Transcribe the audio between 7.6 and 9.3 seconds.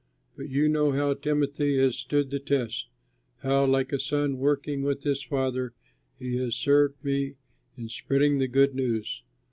in spreading the good news.